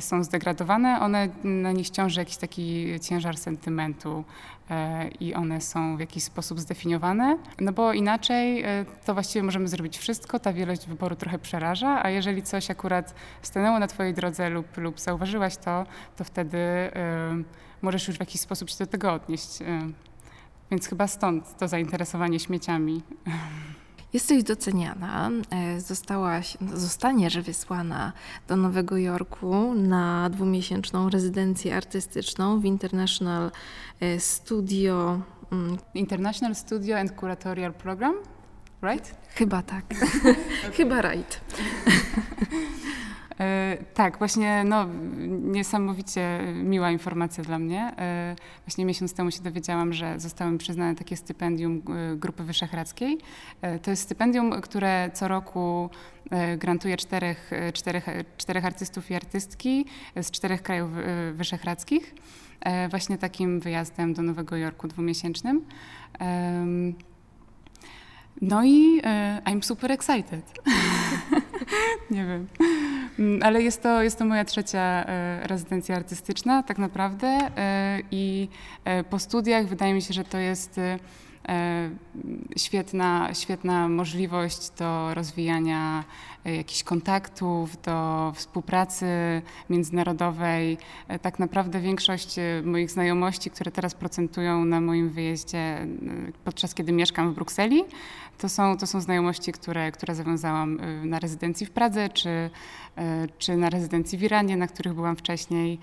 są 0.00 0.24
zdegradowane, 0.24 1.00
one 1.00 1.28
na 1.44 1.72
nich 1.72 1.90
ciąży 1.90 2.20
jakiś 2.20 2.36
taki 2.36 3.00
ciężar 3.00 3.36
sentymentu 3.36 4.24
e, 4.70 5.08
i 5.08 5.34
one 5.34 5.60
są 5.60 5.96
w 5.96 6.00
jakiś 6.00 6.24
sposób 6.24 6.60
zdefiniowane, 6.60 7.38
no 7.60 7.72
bo 7.72 7.92
inaczej 7.92 8.62
e, 8.62 8.84
to 9.04 9.14
właściwie 9.14 9.42
możemy 9.42 9.68
zrobić 9.68 9.98
wszystko, 9.98 10.38
ta 10.38 10.52
wielość 10.52 10.86
wyboru 10.86 11.16
trochę 11.16 11.38
przeraża, 11.38 12.04
a 12.04 12.10
jeżeli 12.10 12.42
coś 12.42 12.70
akurat 12.70 13.14
stanęło 13.42 13.78
na 13.78 13.86
twojej 13.86 14.14
drodze 14.14 14.50
lub, 14.50 14.76
lub 14.76 15.00
zauważyłaś 15.00 15.56
to, 15.56 15.86
to 16.16 16.24
wtedy 16.24 16.58
możesz 17.82 18.08
już 18.08 18.16
w 18.16 18.20
jakiś 18.20 18.40
sposób 18.40 18.70
się 18.70 18.76
do 18.78 18.86
tego 18.86 19.12
odnieść. 19.12 19.62
E, 19.62 19.88
więc 20.70 20.88
chyba 20.88 21.06
stąd 21.06 21.58
to 21.58 21.68
zainteresowanie 21.68 22.40
śmieciami. 22.40 23.02
Jesteś 24.12 24.42
doceniana, 24.42 25.30
e, 25.50 25.80
zostałaś, 25.80 26.56
zostaniesz 26.74 27.38
wysłana 27.38 28.12
do 28.48 28.56
Nowego 28.56 28.96
Jorku 28.96 29.74
na 29.74 30.30
dwumiesięczną 30.30 31.10
rezydencję 31.10 31.76
artystyczną 31.76 32.60
w 32.60 32.64
International 32.64 33.50
e, 34.00 34.20
Studio. 34.20 35.20
Mm, 35.52 35.76
International 35.94 36.54
Studio 36.54 36.98
and 36.98 37.12
Curatorial 37.20 37.74
Program, 37.74 38.14
right? 38.82 39.14
Chyba 39.34 39.62
tak. 39.62 39.84
Chyba 40.76 41.02
right. 41.02 41.40
E, 43.40 43.76
tak, 43.94 44.18
właśnie 44.18 44.64
no, 44.64 44.86
niesamowicie 45.42 46.40
miła 46.54 46.90
informacja 46.90 47.44
dla 47.44 47.58
mnie. 47.58 47.94
E, 47.98 48.36
właśnie 48.66 48.84
miesiąc 48.84 49.14
temu 49.14 49.30
się 49.30 49.42
dowiedziałam, 49.42 49.92
że 49.92 50.20
zostało 50.20 50.50
mi 50.50 50.58
przyznane 50.58 50.94
takie 50.94 51.16
stypendium 51.16 51.82
e, 52.12 52.16
Grupy 52.16 52.42
Wyszehradzkiej. 52.42 53.18
To 53.82 53.90
jest 53.90 54.02
stypendium, 54.02 54.60
które 54.60 55.10
co 55.14 55.28
roku 55.28 55.90
grantuje 56.58 56.96
czterech, 56.96 57.50
czterech, 57.72 58.06
czterech 58.36 58.64
artystów 58.64 59.10
i 59.10 59.14
artystki 59.14 59.84
z 60.16 60.30
czterech 60.30 60.62
krajów 60.62 60.90
wyszehradzkich. 61.32 62.14
Właśnie 62.90 63.18
takim 63.18 63.60
wyjazdem 63.60 64.14
do 64.14 64.22
Nowego 64.22 64.56
Jorku 64.56 64.88
dwumiesięcznym. 64.88 65.64
No 68.40 68.64
i 68.64 69.02
I'm 69.44 69.62
super 69.62 69.92
excited. 69.92 70.44
Nie 72.10 72.26
wiem. 72.26 72.46
Mm, 73.22 73.42
ale 73.42 73.62
jest 73.62 73.82
to, 73.82 74.02
jest 74.02 74.18
to 74.18 74.24
moja 74.24 74.44
trzecia 74.44 75.04
rezydencja 75.42 75.96
artystyczna 75.96 76.62
tak 76.62 76.78
naprawdę 76.78 77.38
i 78.10 78.48
po 79.10 79.18
studiach 79.18 79.66
wydaje 79.66 79.94
mi 79.94 80.02
się, 80.02 80.14
że 80.14 80.24
to 80.24 80.38
jest 80.38 80.80
E, 80.82 80.98
świetna, 82.56 83.34
świetna 83.34 83.88
możliwość 83.88 84.70
do 84.70 85.14
rozwijania 85.14 86.04
e, 86.44 86.56
jakichś 86.56 86.82
kontaktów, 86.82 87.82
do 87.82 88.32
współpracy 88.34 89.06
międzynarodowej. 89.70 90.78
E, 91.08 91.18
tak 91.18 91.38
naprawdę 91.38 91.80
większość 91.80 92.36
moich 92.64 92.90
znajomości, 92.90 93.50
które 93.50 93.70
teraz 93.70 93.94
procentują 93.94 94.64
na 94.64 94.80
moim 94.80 95.10
wyjeździe, 95.10 95.86
podczas 96.44 96.74
kiedy 96.74 96.92
mieszkam 96.92 97.32
w 97.32 97.34
Brukseli, 97.34 97.84
to 98.38 98.48
są, 98.48 98.76
to 98.76 98.86
są 98.86 99.00
znajomości, 99.00 99.52
które, 99.52 99.92
które 99.92 100.14
zawiązałam 100.14 100.78
na 101.04 101.18
rezydencji 101.18 101.66
w 101.66 101.70
Pradze, 101.70 102.08
czy, 102.08 102.50
czy 103.38 103.56
na 103.56 103.70
rezydencji 103.70 104.18
w 104.18 104.22
Iranie, 104.22 104.56
na 104.56 104.66
których 104.66 104.94
byłam 104.94 105.16
wcześniej. 105.16 105.78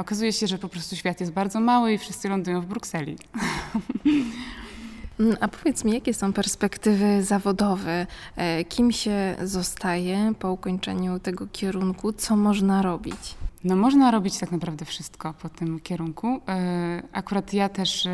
Okazuje 0.00 0.32
się, 0.32 0.46
że 0.46 0.58
po 0.58 0.68
prostu 0.68 0.96
świat 0.96 1.20
jest 1.20 1.32
bardzo 1.32 1.60
mały 1.60 1.92
i 1.92 1.98
wszyscy 1.98 2.28
lądują 2.28 2.60
w 2.60 2.66
Brukseli. 2.66 3.16
Mm, 5.20 5.36
a 5.40 5.48
powiedz 5.48 5.84
mi, 5.84 5.92
jakie 5.92 6.14
są 6.14 6.32
perspektywy 6.32 7.22
zawodowe? 7.22 8.06
E, 8.36 8.64
kim 8.64 8.92
się 8.92 9.36
zostaje 9.42 10.32
po 10.38 10.52
ukończeniu 10.52 11.18
tego 11.18 11.46
kierunku? 11.52 12.12
Co 12.12 12.36
można 12.36 12.82
robić? 12.82 13.34
No 13.64 13.76
można 13.76 14.10
robić 14.10 14.38
tak 14.38 14.52
naprawdę 14.52 14.84
wszystko 14.84 15.34
po 15.34 15.48
tym 15.48 15.80
kierunku. 15.80 16.40
E, 16.48 17.02
akurat 17.12 17.52
ja 17.52 17.68
też 17.68 18.08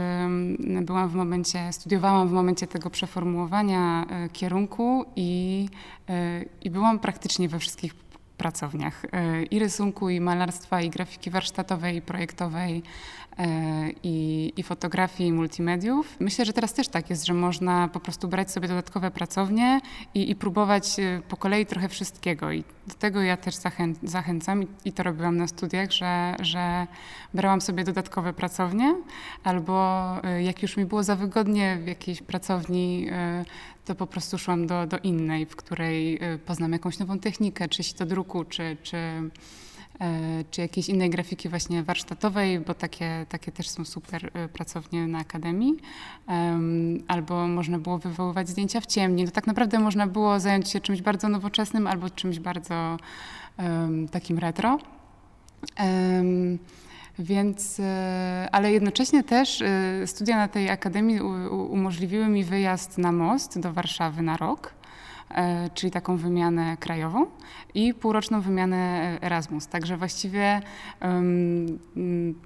byłam 0.82 1.08
w 1.08 1.14
momencie, 1.14 1.72
studiowałam 1.72 2.28
w 2.28 2.32
momencie 2.32 2.66
tego 2.66 2.90
przeformułowania 2.90 4.06
e, 4.10 4.28
kierunku 4.28 5.04
i, 5.16 5.68
i 6.62 6.70
byłam 6.70 6.98
praktycznie 6.98 7.48
we 7.48 7.58
wszystkich 7.58 7.94
pracowniach 8.36 9.02
i 9.50 9.58
rysunku, 9.58 10.10
i 10.10 10.20
malarstwa, 10.20 10.80
i 10.80 10.90
grafiki 10.90 11.30
warsztatowej, 11.30 11.96
i 11.96 12.02
projektowej, 12.02 12.82
i, 14.02 14.52
i 14.56 14.62
fotografii, 14.62 15.28
i 15.28 15.32
multimediów. 15.32 16.16
Myślę, 16.20 16.44
że 16.44 16.52
teraz 16.52 16.72
też 16.72 16.88
tak 16.88 17.10
jest, 17.10 17.26
że 17.26 17.34
można 17.34 17.88
po 17.88 18.00
prostu 18.00 18.28
brać 18.28 18.50
sobie 18.50 18.68
dodatkowe 18.68 19.10
pracownie 19.10 19.80
i, 20.14 20.30
i 20.30 20.36
próbować 20.36 21.00
e, 21.00 21.22
po 21.28 21.36
kolei 21.36 21.66
trochę 21.66 21.88
wszystkiego. 21.88 22.52
I 22.52 22.64
do 22.86 22.94
tego 22.94 23.22
ja 23.22 23.36
też 23.36 23.54
zachę, 23.54 23.92
zachęcam 24.02 24.62
i, 24.62 24.66
i, 24.84 24.92
to 24.92 25.02
robiłam 25.02 25.36
na 25.36 25.48
studiach, 25.48 25.92
że, 25.92 26.36
że 26.40 26.86
brałam 27.34 27.60
sobie 27.60 27.84
dodatkowe 27.84 28.32
pracownie, 28.32 28.94
albo 29.44 30.06
e, 30.24 30.42
jak 30.42 30.62
już 30.62 30.76
mi 30.76 30.84
było 30.84 31.02
za 31.02 31.16
wygodnie 31.16 31.78
w 31.84 31.86
jakiejś 31.86 32.22
pracowni, 32.22 33.06
to 33.84 33.94
po 33.94 34.06
prostu 34.06 34.38
szłam 34.38 34.66
do, 34.66 34.86
do 34.86 34.98
innej, 34.98 35.46
w 35.46 35.56
której 35.56 36.20
poznam 36.46 36.72
jakąś 36.72 36.98
nową 36.98 37.18
technikę, 37.18 37.68
czy 37.68 37.94
to 37.94 38.06
druku, 38.06 38.44
czy, 38.44 38.76
czy 38.82 38.96
E, 38.96 39.30
czy 40.50 40.60
jakiejś 40.60 40.88
innej 40.88 41.10
grafiki 41.10 41.48
właśnie 41.48 41.82
warsztatowej, 41.82 42.60
bo 42.60 42.74
takie, 42.74 43.26
takie 43.28 43.52
też 43.52 43.68
są 43.68 43.84
super 43.84 44.30
e, 44.34 44.48
pracownie 44.48 45.06
na 45.06 45.18
akademii. 45.18 45.76
Albo 47.08 47.48
można 47.48 47.78
było 47.78 47.98
wywoływać 47.98 48.48
zdjęcia 48.48 48.80
w 48.80 48.86
ciemni. 48.86 49.24
To 49.24 49.30
tak 49.30 49.46
naprawdę 49.46 49.78
można 49.78 50.06
było 50.06 50.40
zająć 50.40 50.70
się 50.70 50.80
czymś 50.80 51.02
bardzo 51.02 51.28
nowoczesnym 51.28 51.86
albo 51.86 52.10
czymś 52.10 52.38
bardzo 52.38 52.96
takim 54.10 54.38
retro. 54.38 54.78
Więc, 57.18 57.80
e, 57.80 58.48
ale 58.52 58.72
jednocześnie 58.72 59.24
też 59.24 59.62
studia 60.06 60.36
na 60.36 60.48
tej 60.48 60.70
akademii 60.70 61.20
umożliwiły 61.50 62.28
mi 62.28 62.44
wyjazd 62.44 62.98
na 62.98 63.12
most 63.12 63.58
do 63.58 63.72
Warszawy 63.72 64.22
na 64.22 64.36
rok. 64.36 64.74
E, 65.30 65.70
czyli 65.74 65.90
taką 65.90 66.16
wymianę 66.16 66.76
krajową 66.76 67.26
i 67.74 67.94
półroczną 67.94 68.40
wymianę 68.40 69.10
Erasmus. 69.22 69.66
Także 69.66 69.96
właściwie 69.96 70.60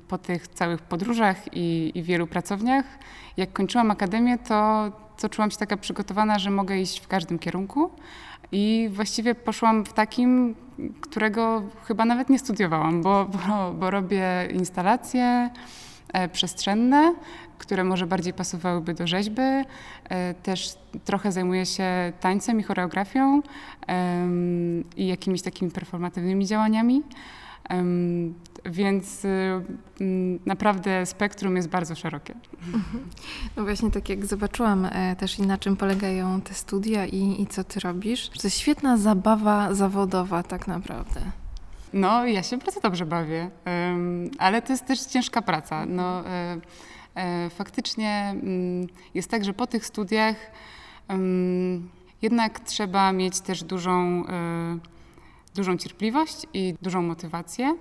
po 0.09 0.19
tych 0.19 0.49
całych 0.49 0.83
podróżach 0.83 1.37
i, 1.53 1.93
i 1.95 2.03
wielu 2.03 2.27
pracowniach, 2.27 2.85
jak 3.37 3.53
kończyłam 3.53 3.91
akademię, 3.91 4.39
to, 4.39 4.93
to 5.21 5.29
czułam 5.29 5.51
się 5.51 5.57
taka 5.57 5.77
przygotowana, 5.77 6.39
że 6.39 6.51
mogę 6.51 6.79
iść 6.79 7.01
w 7.01 7.09
każdym 7.09 7.39
kierunku. 7.39 7.91
I 8.53 8.89
właściwie 8.93 9.35
poszłam 9.35 9.85
w 9.85 9.93
takim, 9.93 10.55
którego 11.01 11.63
chyba 11.85 12.05
nawet 12.05 12.31
nie 12.31 12.39
studiowałam, 12.39 13.03
bo, 13.03 13.25
bo, 13.25 13.73
bo 13.73 13.91
robię 13.91 14.49
instalacje 14.53 15.51
przestrzenne, 16.33 17.15
które 17.59 17.85
może 17.85 18.07
bardziej 18.07 18.33
pasowałyby 18.33 18.95
do 18.95 19.07
rzeźby. 19.07 19.43
E, 20.09 20.35
też 20.35 20.75
trochę 21.05 21.33
zajmuję 21.33 21.67
się 21.67 22.13
tańcem 22.21 22.61
i 22.61 22.63
choreografią 22.63 23.43
i 24.97 25.07
jakimiś 25.07 25.43
takimi 25.43 25.71
performatywnymi 25.71 26.47
działaniami. 26.47 27.03
Więc 28.65 29.25
y, 29.25 29.63
naprawdę 30.47 31.07
spektrum 31.07 31.57
jest 31.57 31.69
bardzo 31.69 31.95
szerokie. 31.95 32.35
Mhm. 32.67 33.05
No 33.57 33.65
właśnie, 33.65 33.91
tak 33.91 34.09
jak 34.09 34.27
zobaczyłam 34.27 34.85
e, 34.85 35.17
też 35.17 35.39
i 35.39 35.43
na 35.43 35.59
czym 35.59 35.77
polegają 35.77 36.41
te 36.41 36.55
studia 36.55 37.07
i, 37.07 37.43
i 37.43 37.47
co 37.47 37.65
ty 37.65 37.81
robisz. 37.81 38.29
To 38.29 38.41
jest 38.45 38.59
świetna 38.59 38.97
zabawa 38.97 39.75
zawodowa 39.75 40.43
tak 40.43 40.67
naprawdę. 40.67 41.21
No, 41.93 42.27
ja 42.27 42.43
się 42.43 42.57
bardzo 42.57 42.81
dobrze 42.81 43.07
bawię, 43.07 43.51
ale 44.39 44.63
to 44.63 44.73
jest 44.73 44.87
też 44.87 45.01
ciężka 45.01 45.43
praca. 45.43 45.87
No, 45.87 46.29
e, 46.29 46.61
E, 47.15 47.51
faktycznie 47.51 48.35
mm, 48.43 48.87
jest 49.15 49.31
tak, 49.31 49.45
że 49.45 49.55
po 49.55 49.67
tych 49.67 49.87
studiach 49.87 50.37
jednak 52.23 52.61
trzeba 52.61 53.13
mieć 53.13 53.41
też 53.41 53.65
dużą, 53.65 54.27
e, 54.27 54.79
dużą 55.55 55.77
cierpliwość 55.77 56.47
i 56.55 56.75
dużą 56.83 57.03
motywację 57.03 57.77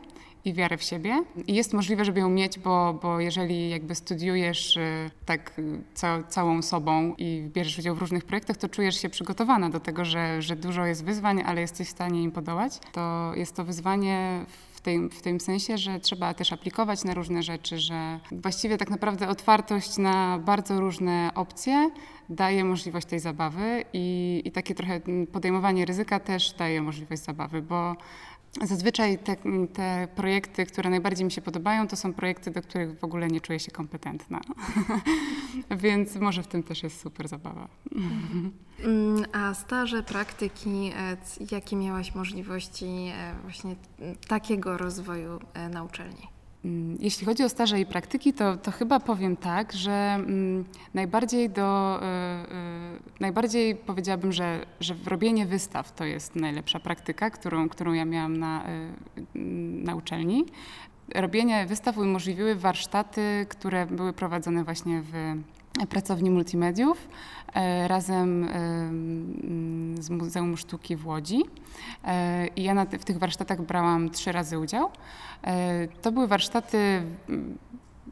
i 0.46 0.53
wiarę 0.53 0.77
w 0.77 0.84
siebie. 0.84 1.24
I 1.48 1.55
jest 1.55 1.74
możliwe, 1.74 2.05
żeby 2.05 2.19
ją 2.19 2.29
mieć, 2.29 2.60
bo, 2.60 3.00
bo 3.01 3.19
jeżeli 3.19 3.69
jakby 3.69 3.96
studiujesz 3.96 4.77
e, 4.77 5.10
tak 5.25 5.62
ca 5.93 6.24
całą 6.24 6.62
sobą 6.62 7.15
i 7.17 7.50
bierzesz 7.53 7.79
udział 7.79 7.96
w 7.96 8.00
różnych 8.00 8.24
projektach, 8.24 8.58
to 8.58 8.69
czujesz 8.69 9.01
się 9.01 9.10
przygotowana 9.10 9.69
do 9.69 9.79
tego, 9.79 10.05
że, 10.05 10.41
że 10.41 10.55
dużo 10.55 10.86
jest 10.86 11.03
wyzwań, 11.03 11.43
ale 11.46 11.62
jesteś 11.62 11.88
w 11.88 11.91
stanie 11.91 12.24
im 12.24 12.31
podołać. 12.31 12.79
To 12.91 13.31
jest 13.36 13.55
to 13.55 13.63
wyzwanie 13.63 14.46
w 14.74 14.81
tym, 14.81 15.10
w 15.10 15.22
tym 15.22 15.39
sensie, 15.39 15.77
że 15.77 16.00
trzeba 16.00 16.34
też 16.34 16.53
aplikować 16.53 17.03
na 17.03 17.13
różne 17.13 17.43
rzeczy, 17.43 17.79
że 17.79 18.19
właściwie 18.31 18.77
tak 18.77 18.89
naprawdę 18.89 19.27
otwartość 19.27 19.98
na 19.98 20.39
bardzo 20.46 20.79
różne 20.79 21.31
opcje 21.36 21.91
daje 22.29 22.65
możliwość 22.65 23.08
tej 23.08 23.19
zabawy 23.19 23.84
i, 23.93 24.41
i 24.46 24.51
takie 24.51 24.75
trochę 24.75 25.01
podejmowanie 25.31 25.86
ryzyka 25.86 26.19
też 26.19 26.53
daje 26.53 26.81
możliwość 26.81 27.22
zabawy, 27.22 27.62
bo 27.62 27.96
Zazwyczaj 28.62 29.18
te, 29.18 29.36
te, 29.74 30.08
projekty, 30.15 30.65
które 30.65 30.89
najbardziej 30.89 31.25
mi 31.25 31.32
się 31.32 31.41
podobają, 31.41 31.88
to 31.88 31.96
są 31.96 32.13
projekty, 32.13 32.51
do 32.51 32.62
których 32.62 33.00
w 33.00 33.03
ogóle 33.03 33.27
nie 33.27 33.41
czuję 33.41 33.60
się 33.60 33.72
kompetentna. 33.72 34.41
Więc 35.84 36.15
może 36.15 36.44
w 36.44 36.48
tym 36.48 36.63
też 36.63 36.84
jest 36.84 37.01
super 37.01 37.27
zabawa. 37.27 37.68
Mm, 38.84 39.25
a 39.34 39.53
staże, 39.53 40.03
praktyki, 40.03 40.91
e, 40.96 41.18
jakie 41.51 41.75
miałaś 41.75 42.15
możliwości 42.15 42.86
e, 42.86 43.36
właśnie 43.41 43.75
takiego 44.27 44.77
rozwoju 44.77 45.39
e, 45.53 45.70
na 45.70 45.84
uczelni? 45.84 46.38
Mm, 46.65 46.97
jeśli 46.99 47.25
chodzi 47.25 47.43
o 47.43 47.49
staże 47.49 47.79
i 47.79 47.85
praktyki, 47.85 48.33
to, 48.33 48.57
to 48.57 48.71
chyba 48.71 48.99
powiem 48.99 49.37
tak, 49.37 49.73
że 49.73 49.91
mm, 49.91 50.65
najbardziej 50.93 51.49
do, 51.49 51.99
y, 52.01 52.05
y, 52.05 53.19
najbardziej 53.19 53.75
powiedziałabym, 53.75 54.31
że, 54.31 54.65
że 54.79 54.95
robienie 55.05 55.45
wystaw 55.45 55.95
to 55.95 56.05
jest 56.05 56.35
najlepsza 56.35 56.79
praktyka, 56.79 57.29
którą, 57.29 57.69
którą 57.69 57.93
ja 57.93 58.05
miałam 58.05 58.37
na, 58.37 58.63
y, 59.35 59.39
na 59.83 59.95
uczelni. 59.95 60.45
Robienie 61.15 61.65
wystaw 61.65 61.97
umożliwiły 61.97 62.55
warsztaty, 62.55 63.45
które 63.49 63.85
były 63.85 64.13
prowadzone 64.13 64.63
właśnie 64.63 65.01
w 65.01 65.13
pracowni 65.89 66.29
multimediów 66.31 67.07
e, 67.53 67.88
razem 67.88 68.43
e, 68.43 68.49
z 70.01 70.09
Muzeum 70.09 70.57
Sztuki 70.57 70.95
w 70.95 71.07
Łodzi. 71.07 71.43
E, 72.03 72.47
I 72.47 72.63
ja 72.63 72.85
w 72.85 73.05
tych 73.05 73.17
warsztatach 73.17 73.61
brałam 73.61 74.09
trzy 74.09 74.31
razy 74.31 74.59
udział. 74.59 74.89
To 76.01 76.11
były 76.11 76.27
warsztaty 76.27 77.03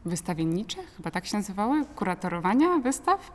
wystawiennicze, 0.04 0.78
chyba 0.96 1.10
tak 1.10 1.26
się 1.26 1.36
nazywały, 1.36 1.84
kuratorowania 1.84 2.78
wystaw. 2.78 3.30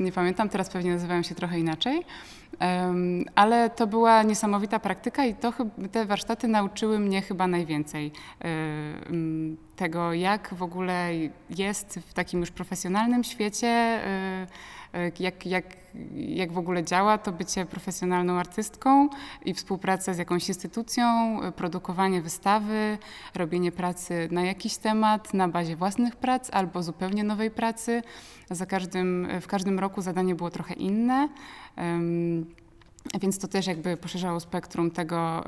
Nie 0.00 0.12
pamiętam, 0.12 0.48
teraz 0.48 0.70
pewnie 0.70 0.92
nazywają 0.92 1.22
się 1.22 1.34
trochę 1.34 1.60
inaczej. 1.60 2.04
Ale 3.34 3.70
to 3.70 3.86
była 3.86 4.22
niesamowita 4.22 4.78
praktyka 4.78 5.24
i 5.24 5.34
to, 5.34 5.52
te 5.92 6.06
warsztaty 6.06 6.48
nauczyły 6.48 6.98
mnie 6.98 7.22
chyba 7.22 7.46
najwięcej 7.46 8.12
tego, 9.76 10.12
jak 10.12 10.54
w 10.54 10.62
ogóle 10.62 11.10
jest 11.50 11.98
w 12.08 12.14
takim 12.14 12.40
już 12.40 12.50
profesjonalnym 12.50 13.24
świecie, 13.24 13.68
e, 13.68 14.46
e, 14.94 15.12
jak, 15.18 15.46
jak, 15.46 15.64
jak 16.14 16.52
w 16.52 16.58
ogóle 16.58 16.84
działa 16.84 17.18
to 17.18 17.32
bycie 17.32 17.66
profesjonalną 17.66 18.38
artystką 18.38 19.08
i 19.44 19.54
współpraca 19.54 20.14
z 20.14 20.18
jakąś 20.18 20.48
instytucją, 20.48 21.38
produkowanie 21.56 22.22
wystawy, 22.22 22.98
robienie 23.34 23.72
pracy 23.72 24.28
na 24.30 24.42
jakiś 24.42 24.76
temat 24.76 25.34
na 25.34 25.48
bazie 25.48 25.76
własnych 25.76 26.16
prac 26.16 26.50
albo 26.52 26.82
zupełnie 26.82 27.24
nowej 27.24 27.50
pracy. 27.50 28.02
Za 28.50 28.66
każdym, 28.66 29.28
w 29.40 29.46
każdym 29.46 29.78
roku 29.78 30.02
zadanie 30.02 30.34
było 30.34 30.50
trochę 30.50 30.74
inne. 30.74 31.28
Więc 33.20 33.38
to 33.38 33.48
też 33.48 33.66
jakby 33.66 33.96
poszerzało 33.96 34.40
spektrum 34.40 34.90
tego, 34.90 35.44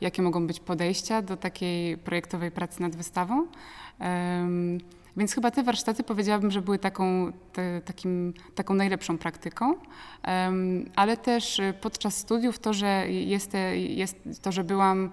jakie 0.00 0.22
mogą 0.22 0.46
być 0.46 0.60
podejścia 0.60 1.22
do 1.22 1.36
takiej 1.36 1.98
projektowej 1.98 2.50
pracy 2.50 2.82
nad 2.82 2.96
wystawą. 2.96 3.46
Więc 5.16 5.34
chyba 5.34 5.50
te 5.50 5.62
warsztaty 5.62 6.02
powiedziałabym, 6.02 6.50
że 6.50 6.62
były 6.62 6.78
taką, 6.78 7.32
te, 7.52 7.80
takim, 7.80 8.34
taką 8.54 8.74
najlepszą 8.74 9.18
praktyką, 9.18 9.74
ale 10.96 11.16
też 11.16 11.58
y, 11.58 11.74
podczas 11.80 12.16
studiów 12.16 12.58
to, 12.58 12.72
że 12.72 13.10
jest, 13.10 13.52
jest, 13.74 14.42
to, 14.42 14.52
że 14.52 14.64
byłam, 14.64 15.10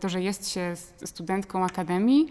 to, 0.00 0.08
że 0.08 0.22
jest 0.22 0.50
się 0.50 0.74
studentką 1.04 1.64
akademii, 1.64 2.28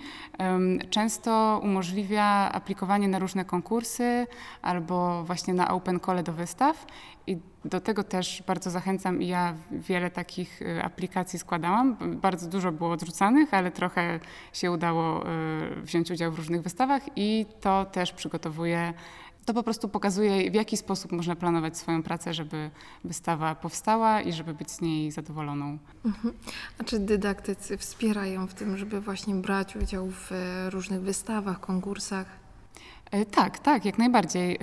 często 0.90 1.62
umożliwia 1.64 2.52
aplikowanie 2.52 3.08
na 3.08 3.20
różne 3.20 3.46
konkursy 3.46 4.28
albo 4.62 5.24
właśnie 5.24 5.54
na 5.54 5.72
open 5.72 6.00
call 6.00 6.24
do 6.24 6.34
wystaw 6.34 6.86
i 7.28 7.38
do 7.66 7.82
tego 7.82 8.04
też 8.04 8.44
bardzo 8.48 8.70
zachęcam 8.70 9.22
i 9.22 9.28
ja 9.28 9.56
wiele 9.72 10.12
takich 10.12 10.62
y, 10.62 10.84
aplikacji 10.84 11.40
składałam. 11.40 11.98
Bardzo 12.22 12.50
dużo 12.50 12.72
było 12.72 12.92
odrzucanych, 12.92 13.54
ale 13.54 13.72
trochę 13.72 14.20
się 14.54 14.72
udało 14.72 15.28
y, 15.28 15.82
wziąć 15.82 16.12
udział 16.12 16.32
w 16.32 16.38
różnych 16.38 16.62
wystawach 16.62 17.02
i 17.16 17.46
to 17.62 17.86
też 17.86 18.14
przygotowuje 18.14 18.94
to 19.46 19.54
po 19.54 19.64
prostu 19.64 19.90
pokazuje, 19.90 20.52
w 20.52 20.54
jaki 20.54 20.78
sposób 20.78 21.12
można 21.12 21.36
planować 21.36 21.78
swoją 21.78 22.04
pracę, 22.04 22.34
żeby 22.34 22.70
wystawa 23.04 23.56
powstała 23.56 24.22
i 24.22 24.34
żeby 24.34 24.54
być 24.54 24.72
z 24.72 24.82
niej 24.82 25.12
zadowoloną. 25.12 25.78
Mhm. 26.06 26.34
A 26.80 26.84
czy 26.84 27.00
dydaktycy 27.00 27.78
wspierają 27.78 28.48
w 28.48 28.54
tym, 28.54 28.78
żeby 28.78 29.02
właśnie 29.02 29.36
brać 29.36 29.76
udział 29.76 30.10
w 30.10 30.32
e, 30.32 30.70
różnych 30.70 31.02
wystawach, 31.02 31.60
konkursach? 31.60 32.26
Tak, 33.32 33.60
tak, 33.60 33.86
jak 33.86 33.98
najbardziej. 33.98 34.60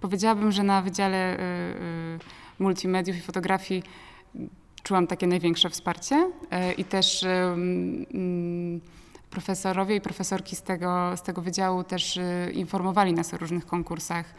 Powiedziałabym, 0.00 0.52
że 0.52 0.62
na 0.62 0.82
Wydziale 0.82 1.34
y, 1.34 1.38
y, 1.38 2.18
Multimediów 2.58 3.16
i 3.16 3.20
Fotografii 3.20 3.82
czułam 4.82 5.06
takie 5.06 5.26
największe 5.26 5.70
wsparcie 5.70 6.16
y, 6.70 6.72
i 6.72 6.84
też 6.84 7.24
mm, 7.24 8.80
profesorowie 9.34 9.96
i 9.96 10.00
profesorki 10.00 10.56
z 10.56 10.62
tego, 10.62 11.16
z 11.16 11.22
tego 11.22 11.42
wydziału 11.42 11.84
też 11.84 12.18
informowali 12.52 13.12
nas 13.12 13.34
o 13.34 13.36
różnych 13.36 13.66
konkursach. 13.66 14.34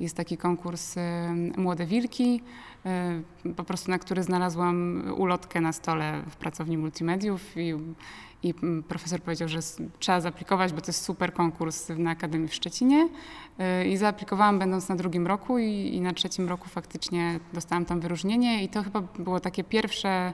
Jest 0.00 0.16
taki 0.16 0.36
konkurs 0.36 0.94
Młode 1.56 1.86
Wilki, 1.86 2.42
po 3.56 3.64
prostu 3.64 3.90
na 3.90 3.98
który 3.98 4.22
znalazłam 4.22 5.02
ulotkę 5.16 5.60
na 5.60 5.72
stole 5.72 6.22
w 6.30 6.36
pracowni 6.36 6.78
multimediów 6.78 7.56
i 7.56 7.74
i 8.42 8.54
mm, 8.62 8.82
profesor 8.82 9.20
powiedział, 9.20 9.48
że 9.48 9.58
trzeba 9.98 10.20
zaaplikować, 10.20 10.72
bo 10.72 10.80
to 10.80 10.86
jest 10.86 11.04
super 11.04 11.32
konkurs 11.32 11.88
na 11.96 12.10
Akademii 12.10 12.48
w 12.48 12.54
Szczecinie. 12.54 13.08
Y, 13.82 13.88
I 13.88 13.96
zaaplikowałam 13.96 14.58
będąc 14.58 14.88
na 14.88 14.96
drugim 14.96 15.26
roku 15.26 15.58
i, 15.58 15.94
i 15.94 16.00
na 16.00 16.12
trzecim 16.12 16.48
roku 16.48 16.68
faktycznie 16.68 17.40
dostałam 17.52 17.84
tam 17.84 18.00
wyróżnienie 18.00 18.64
i 18.64 18.68
to 18.68 18.82
chyba 18.82 19.00
było 19.00 19.40
takie 19.40 19.64
pierwsze 19.64 20.32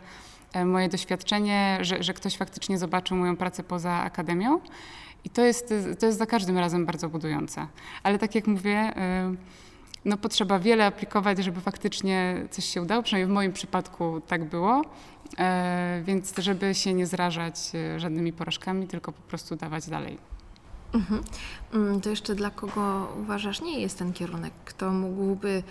moje 0.64 0.88
doświadczenie, 0.88 1.78
że, 1.80 2.02
że 2.02 2.14
ktoś 2.14 2.36
faktycznie 2.36 2.78
zobaczył 2.78 3.16
moją 3.16 3.36
pracę 3.36 3.62
poza 3.62 3.92
akademią. 3.92 4.60
I 5.24 5.30
to 5.30 5.44
jest, 5.44 5.74
to 5.98 6.06
jest 6.06 6.18
za 6.18 6.26
każdym 6.26 6.58
razem 6.58 6.86
bardzo 6.86 7.08
budujące. 7.08 7.66
Ale 8.02 8.18
tak 8.18 8.34
jak 8.34 8.46
mówię, 8.46 8.92
y, 9.32 9.36
no 10.04 10.16
potrzeba 10.16 10.58
wiele 10.58 10.86
aplikować, 10.86 11.38
żeby 11.38 11.60
faktycznie 11.60 12.36
coś 12.50 12.64
się 12.64 12.82
udało. 12.82 13.02
Przynajmniej 13.02 13.26
w 13.26 13.34
moim 13.34 13.52
przypadku 13.52 14.20
tak 14.26 14.44
było. 14.44 14.82
E, 15.38 16.02
więc 16.04 16.34
żeby 16.38 16.74
się 16.74 16.94
nie 16.94 17.06
zrażać 17.06 17.54
e, 17.74 18.00
żadnymi 18.00 18.32
porażkami, 18.32 18.86
tylko 18.86 19.12
po 19.12 19.22
prostu 19.22 19.56
dawać 19.56 19.88
dalej. 19.88 20.18
Mhm. 20.94 21.22
Mm, 21.74 22.00
to 22.00 22.10
jeszcze 22.10 22.34
dla 22.34 22.50
kogo 22.50 23.12
uważasz 23.20 23.60
nie 23.60 23.80
jest 23.80 23.98
ten 23.98 24.12
kierunek? 24.12 24.52
Kto 24.64 24.90
mógłby 24.90 25.62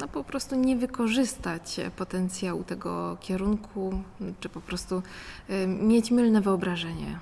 no, 0.00 0.08
po 0.08 0.24
prostu 0.24 0.56
nie 0.56 0.76
wykorzystać 0.76 1.80
potencjału 1.96 2.64
tego 2.64 3.16
kierunku, 3.20 4.02
czy 4.40 4.48
po 4.48 4.60
prostu 4.60 5.02
mieć 5.66 6.10
mylne 6.10 6.40
wyobrażenie? 6.40 7.18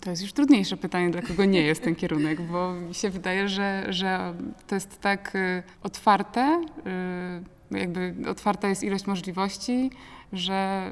To 0.00 0.10
jest 0.10 0.22
już 0.22 0.32
trudniejsze 0.32 0.76
pytanie, 0.76 1.10
dla 1.10 1.22
kogo 1.22 1.44
nie 1.44 1.62
jest 1.62 1.82
ten 1.82 1.94
kierunek, 1.94 2.42
bo 2.42 2.72
mi 2.72 2.94
się 2.94 3.10
wydaje, 3.10 3.48
że, 3.48 3.86
że 3.88 4.34
to 4.66 4.74
jest 4.74 5.00
tak 5.00 5.36
y, 5.36 5.62
otwarte, 5.82 6.64
y, 7.72 7.78
jakby 7.78 8.14
otwarta 8.30 8.68
jest 8.68 8.82
ilość 8.82 9.06
możliwości, 9.06 9.90
że, 10.32 10.90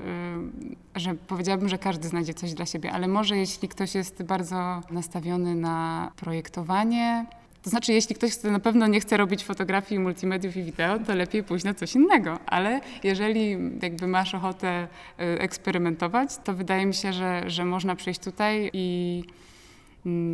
y, 0.97 1.01
że 1.01 1.15
powiedziałabym, 1.15 1.69
że 1.69 1.79
każdy 1.79 2.09
znajdzie 2.09 2.35
coś 2.35 2.55
dla 2.55 2.67
siebie, 2.67 2.93
ale 2.93 3.09
może 3.09 3.37
jeśli 3.37 3.69
ktoś 3.69 3.95
jest 3.95 4.23
bardzo 4.23 4.81
nastawiony 4.91 5.55
na 5.55 6.11
projektowanie, 6.17 7.27
to 7.65 7.71
znaczy, 7.71 7.93
jeśli 7.93 8.15
ktoś 8.15 8.43
na 8.43 8.61
pewno 8.61 8.87
nie 8.87 9.01
chce 9.01 9.17
robić 9.17 9.45
fotografii, 9.45 10.01
multimediów 10.01 10.57
i 10.57 10.63
wideo, 10.63 10.99
to 10.99 11.15
lepiej 11.15 11.43
pójść 11.43 11.65
na 11.65 11.75
coś 11.75 11.95
innego. 11.95 12.39
Ale 12.47 12.81
jeżeli 13.05 13.57
jakby 13.83 14.07
masz 14.07 14.35
ochotę 14.35 14.89
y, 15.21 15.23
eksperymentować, 15.41 16.31
to 16.45 16.55
wydaje 16.55 16.87
mi 16.87 16.95
się, 16.95 17.13
że, 17.13 17.43
że 17.47 17.65
można 17.65 17.97
przyjść 17.97 18.21
tutaj 18.21 18.71
i 18.73 19.25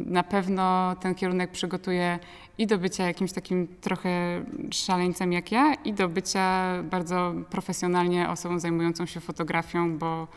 na 0.07 0.23
pewno 0.23 0.97
ten 1.01 1.15
kierunek 1.15 1.51
przygotuje 1.51 2.19
i 2.59 2.67
do 2.67 2.79
bycia 2.79 3.07
jakimś 3.07 3.33
takim 3.33 3.69
trochę 3.81 4.45
szaleńcem 4.71 5.33
jak 5.33 5.53
ja, 5.53 5.75
i 5.75 5.93
do 5.93 6.09
bycia 6.09 6.75
bardzo 6.83 7.35
profesjonalnie 7.51 8.29
osobą 8.29 8.59
zajmującą 8.59 9.07
się 9.07 9.21
fotografią, 9.21 9.99
bo 9.99 10.29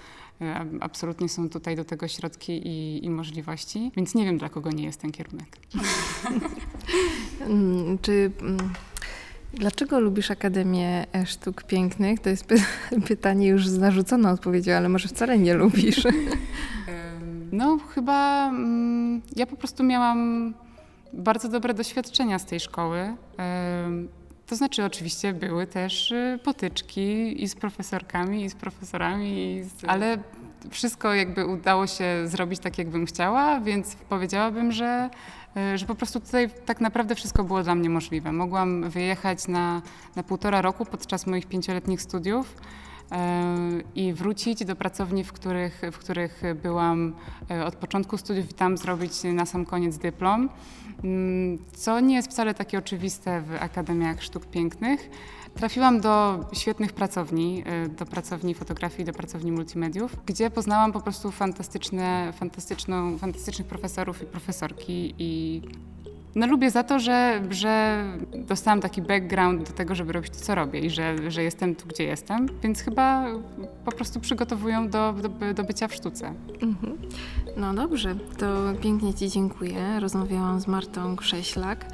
e, 0.41 0.65
absolutnie 0.79 1.29
są 1.29 1.49
tutaj 1.49 1.75
do 1.75 1.85
tego 1.85 2.07
środki 2.07 2.67
i, 2.67 3.05
i 3.05 3.09
możliwości, 3.09 3.91
więc 3.95 4.15
nie 4.15 4.25
wiem, 4.25 4.37
dla 4.37 4.49
kogo 4.49 4.71
nie 4.71 4.83
jest 4.83 5.01
ten 5.01 5.11
kierunek. 5.11 5.57
Mm, 7.49 7.97
czy 8.01 8.31
mm, 8.41 8.57
Dlaczego 9.53 9.99
lubisz 9.99 10.31
Akademię 10.31 11.05
Sztuk 11.25 11.63
Pięknych? 11.63 12.19
To 12.19 12.29
jest 12.29 12.45
py 12.45 12.55
pytanie 13.07 13.47
już 13.47 13.67
z 13.67 13.77
narzuconą 13.77 14.29
odpowiedzią, 14.29 14.73
ale 14.73 14.89
może 14.89 15.07
wcale 15.07 15.37
nie 15.39 15.53
lubisz. 15.53 16.03
No, 17.53 17.77
chyba 17.77 18.49
mm, 18.49 19.21
ja 19.35 19.45
po 19.45 19.55
prostu 19.55 19.83
miałam 19.83 20.53
bardzo 21.13 21.49
dobre 21.49 21.73
doświadczenia 21.73 22.39
z 22.39 22.45
tej 22.45 22.59
szkoły. 22.59 23.15
To 24.47 24.55
znaczy, 24.55 24.85
oczywiście 24.85 25.33
były 25.33 25.67
też 25.67 26.11
y, 26.11 26.39
potyczki 26.43 27.43
i 27.43 27.47
z 27.47 27.55
profesorkami, 27.55 28.45
i 28.45 28.49
z 28.49 28.55
profesorami, 28.55 29.57
i 29.57 29.63
z... 29.63 29.69
ale 29.87 30.17
wszystko 30.69 31.13
jakby 31.13 31.45
udało 31.45 31.87
się 31.87 32.05
zrobić 32.25 32.59
tak, 32.59 32.77
jakbym 32.77 33.05
chciała, 33.05 33.59
więc 33.59 33.95
powiedziałabym, 33.95 34.71
że, 34.71 35.09
y, 35.73 35.77
że 35.77 35.85
po 35.85 35.95
prostu 35.95 36.19
tutaj 36.19 36.49
tak 36.65 36.81
naprawdę 36.81 37.15
wszystko 37.15 37.43
było 37.43 37.63
dla 37.63 37.75
mnie 37.75 37.89
możliwe. 37.89 38.31
Mogłam 38.31 38.89
wyjechać 38.89 39.47
na, 39.47 39.81
na 40.15 40.23
półtora 40.23 40.61
roku 40.61 40.85
podczas 40.85 41.27
moich 41.27 41.45
pięcioletnich 41.45 42.01
studiów 42.01 42.55
i 43.95 44.13
wrócić 44.13 44.65
do 44.65 44.75
pracowni, 44.75 45.23
w 45.23 45.33
których, 45.33 45.81
w 45.91 45.97
których 45.97 46.41
byłam 46.63 47.15
e, 47.51 47.65
od 47.65 47.75
początku 47.75 48.17
studiów 48.17 48.51
i 48.51 48.53
tam 48.53 48.77
zrobić 48.77 49.11
na 49.23 49.45
sam 49.45 49.65
koniec 49.65 49.97
dyplom, 49.97 50.49
mm, 51.03 51.57
co 51.73 51.99
nie 51.99 52.15
jest 52.15 52.31
wcale 52.31 52.53
takie 52.53 52.77
oczywiste 52.77 53.41
w 53.41 53.63
Akademiach 53.63 54.23
Sztuk 54.23 54.45
Pięknych. 54.45 55.09
Trafiłam 55.55 56.01
do 56.01 56.45
świetnych 56.53 56.93
pracowni, 56.93 57.63
e, 57.65 57.89
do 57.89 58.05
pracowni 58.05 58.53
fotografii, 58.53 59.05
do 59.05 59.13
pracowni 59.13 59.51
multimediów, 59.51 60.15
gdzie 60.25 60.49
poznałam 60.49 60.91
po 60.91 61.01
prostu 61.01 61.31
fantastyczne, 61.31 62.33
fantastyczną, 62.35 63.17
fantastycznych 63.17 63.67
profesorów 63.67 64.21
i 64.21 64.25
profesorki 64.25 65.15
i 65.17 65.61
no 66.35 66.47
lubię 66.47 66.71
za 66.71 66.83
to, 66.83 66.99
że, 66.99 67.41
że 67.49 68.03
dostałam 68.33 68.81
taki 68.81 69.01
background 69.01 69.67
do 69.69 69.73
tego, 69.73 69.95
żeby 69.95 70.13
robić 70.13 70.29
to, 70.29 70.39
co 70.39 70.55
robię 70.55 70.79
i 70.79 70.89
że, 70.89 71.31
że 71.31 71.43
jestem 71.43 71.75
tu, 71.75 71.87
gdzie 71.87 72.03
jestem, 72.03 72.47
więc 72.63 72.81
chyba 72.81 73.25
po 73.85 73.91
prostu 73.91 74.19
przygotowują 74.19 74.89
do, 74.89 75.13
do, 75.13 75.53
do 75.53 75.63
bycia 75.63 75.87
w 75.87 75.93
sztuce. 75.93 76.33
Mhm. 76.61 76.97
No 77.57 77.73
dobrze, 77.73 78.15
to 78.37 78.45
pięknie 78.81 79.13
Ci 79.13 79.29
dziękuję. 79.29 79.99
Rozmawiałam 79.99 80.59
z 80.59 80.67
Martą 80.67 81.15
Krześlak, 81.15 81.85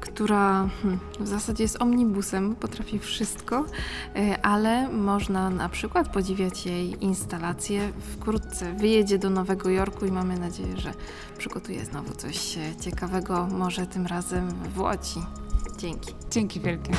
która 0.00 0.68
hmm, 0.82 1.00
w 1.20 1.26
zasadzie 1.26 1.62
jest 1.62 1.82
omnibusem, 1.82 2.54
potrafi 2.54 2.98
wszystko, 2.98 3.64
e, 4.16 4.42
ale 4.42 4.88
można 4.88 5.50
na 5.50 5.68
przykład 5.68 6.08
podziwiać 6.08 6.66
jej 6.66 7.04
instalacje. 7.04 7.92
Wkrótce 7.98 8.72
wyjedzie 8.72 9.18
do 9.18 9.30
Nowego 9.30 9.70
Jorku 9.70 10.06
i 10.06 10.12
mamy 10.12 10.38
nadzieję, 10.38 10.76
że 10.76 10.92
przygotuje 11.38 11.84
znowu 11.84 12.14
coś 12.14 12.58
ciekawego, 12.80 13.48
może 13.50 13.86
tym 13.88 14.06
razem 14.06 14.50
w 14.74 14.80
Łodzi. 14.80 15.20
Dzięki. 15.78 16.14
Dzięki 16.30 16.60
wielkie. 16.60 16.92